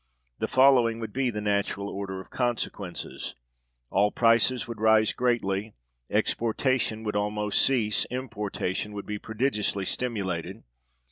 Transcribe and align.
The 0.39 0.47
following 0.47 0.99
would 0.99 1.13
be 1.13 1.29
the 1.29 1.41
natural 1.41 1.87
order 1.87 2.19
of 2.19 2.31
consequences: 2.31 3.35
All 3.91 4.09
prices 4.09 4.67
would 4.67 4.81
rise 4.81 5.13
greatly. 5.13 5.75
Exportation 6.09 7.03
would 7.03 7.15
almost 7.15 7.63
cease; 7.63 8.05
importation 8.05 8.93
would 8.93 9.05
be 9.05 9.19
prodigiously 9.19 9.85
stimulated. 9.85 10.63